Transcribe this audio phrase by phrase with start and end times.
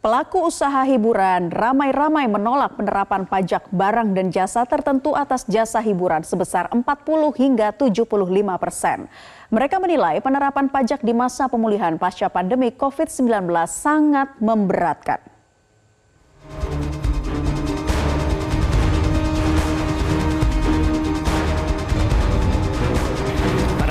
[0.00, 6.72] Pelaku usaha hiburan ramai-ramai menolak penerapan pajak barang dan jasa tertentu atas jasa hiburan sebesar
[6.72, 6.88] 40
[7.36, 8.08] hingga 75
[8.56, 9.12] persen.
[9.52, 15.29] Mereka menilai penerapan pajak di masa pemulihan pasca pandemi COVID-19 sangat memberatkan.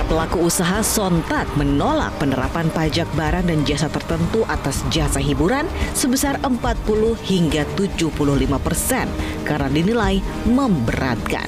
[0.10, 6.58] Pelaku usaha sontak menolak penerapan pajak barang dan jasa tertentu atas jasa hiburan sebesar 40
[7.30, 8.18] hingga 75
[8.58, 9.06] persen
[9.46, 10.18] karena dinilai
[10.50, 11.46] memberatkan.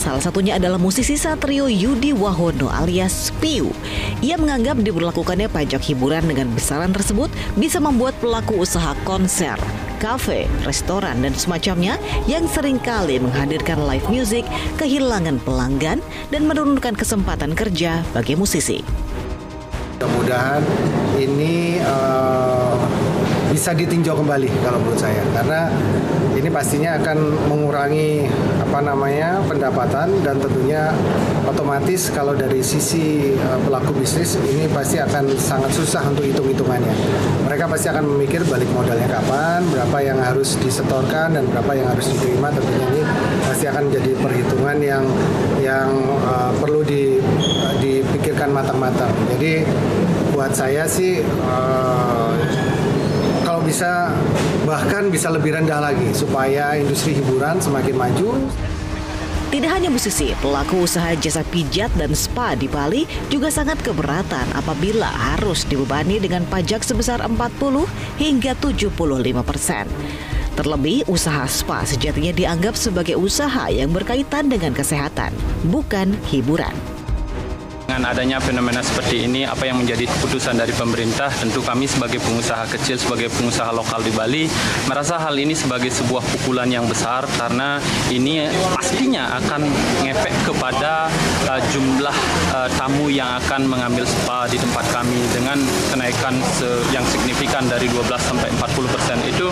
[0.00, 3.68] Salah satunya adalah musisi Satrio Yudi Wahono alias Piu.
[4.24, 7.28] Ia menganggap diberlakukannya pajak hiburan dengan besaran tersebut
[7.60, 9.60] bisa membuat pelaku usaha konser,
[9.98, 11.98] kafe, restoran, dan semacamnya
[12.30, 14.46] yang sering kali menghadirkan live music
[14.78, 15.98] kehilangan pelanggan
[16.30, 18.80] dan menurunkan kesempatan kerja bagi musisi.
[19.98, 20.62] Mudah-mudahan
[21.18, 22.78] ini uh,
[23.50, 25.66] bisa ditinjau kembali kalau menurut saya karena
[26.38, 27.18] ini pastinya akan
[27.50, 28.30] mengurangi
[28.62, 30.94] apa namanya pendapatan dan tentunya
[31.50, 36.94] otomatis kalau dari sisi uh, pelaku bisnis ini pasti akan sangat susah untuk hitung-hitungannya.
[37.50, 42.06] Mereka pasti akan memikir balik modalnya kapan, berapa yang harus disetorkan dan berapa yang harus
[42.06, 42.54] diterima.
[42.54, 43.02] Tentunya ini
[43.42, 45.04] pasti akan jadi perhitungan yang
[45.58, 45.90] yang
[46.22, 49.10] uh, perlu di, uh, dipikirkan matang-matang.
[49.34, 49.66] Jadi
[50.30, 51.18] buat saya sih
[51.50, 52.30] uh,
[53.58, 54.14] kalau bisa
[54.62, 58.38] bahkan bisa lebih rendah lagi supaya industri hiburan semakin maju.
[59.50, 65.10] Tidak hanya musisi, pelaku usaha jasa pijat dan spa di Bali juga sangat keberatan apabila
[65.10, 67.82] harus dibebani dengan pajak sebesar 40
[68.22, 68.94] hingga 75
[69.42, 69.90] persen.
[70.54, 75.34] Terlebih, usaha spa sejatinya dianggap sebagai usaha yang berkaitan dengan kesehatan,
[75.66, 76.87] bukan hiburan.
[77.98, 82.62] Dengan adanya fenomena seperti ini, apa yang menjadi keputusan dari pemerintah, tentu kami sebagai pengusaha
[82.70, 84.46] kecil, sebagai pengusaha lokal di Bali,
[84.86, 89.66] merasa hal ini sebagai sebuah pukulan yang besar karena ini pastinya akan
[90.06, 91.10] ngefek kepada
[91.50, 92.14] uh, jumlah
[92.54, 95.18] uh, tamu yang akan mengambil spa di tempat kami.
[95.34, 95.58] Dengan
[95.90, 96.38] kenaikan
[96.94, 99.50] yang signifikan dari 12 sampai 40 persen itu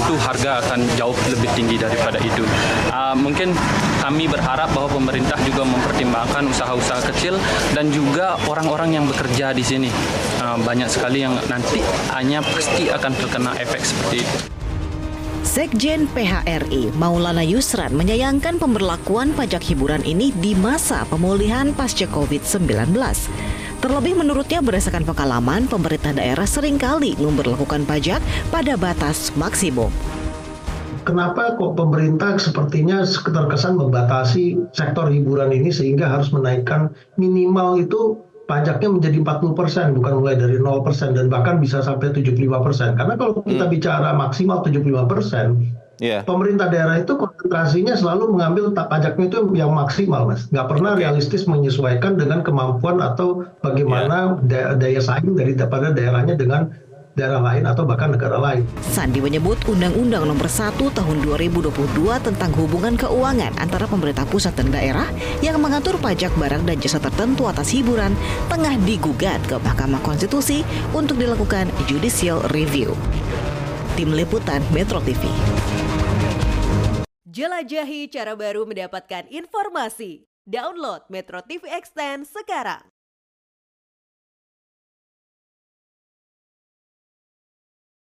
[0.00, 2.40] tentu harga akan jauh lebih tinggi daripada itu.
[2.88, 3.52] Uh, mungkin
[4.00, 7.36] kami berharap bahwa pemerintah juga mempertimbangkan usaha-usaha kecil
[7.76, 9.92] dan juga orang-orang yang bekerja di sini.
[10.40, 11.84] Uh, banyak sekali yang nanti
[12.16, 14.36] hanya pasti akan terkena efek seperti itu.
[15.44, 22.96] Sekjen PHRI Maulana Yusran menyayangkan pemberlakuan pajak hiburan ini di masa pemulihan pasca COVID-19.
[23.80, 28.20] Terlebih menurutnya berdasarkan pengalaman, pemerintah daerah sering kali memperlakukan pajak
[28.52, 29.88] pada batas maksimum
[31.10, 38.20] kenapa kok pemerintah sepertinya terkesan membatasi sektor hiburan ini sehingga harus menaikkan minimal itu
[38.50, 42.98] pajaknya menjadi 40 persen, bukan mulai dari 0 persen dan bahkan bisa sampai 75 persen.
[42.98, 43.74] Karena kalau kita hmm.
[43.74, 45.79] bicara maksimal 75 persen, yeah.
[46.24, 50.48] Pemerintah daerah itu konsentrasinya selalu mengambil pajaknya itu yang maksimal, mas.
[50.48, 51.00] Nggak pernah okay.
[51.04, 54.72] realistis menyesuaikan dengan kemampuan atau bagaimana yeah.
[54.72, 56.72] daya saing dari daripada daerahnya dengan
[57.18, 58.62] daerah lain atau bahkan negara lain.
[58.80, 61.68] Sandi menyebut Undang-Undang Nomor 1 Tahun 2022
[62.22, 65.04] tentang hubungan keuangan antara pemerintah pusat dan daerah
[65.44, 68.14] yang mengatur pajak barang dan jasa tertentu atas hiburan
[68.48, 70.62] tengah digugat ke Mahkamah Konstitusi
[70.94, 72.96] untuk dilakukan judicial review.
[74.00, 75.20] Tim Liputan Metro TV.
[77.28, 80.24] Jelajahi cara baru mendapatkan informasi.
[80.48, 82.80] Download Metro TV Extend sekarang.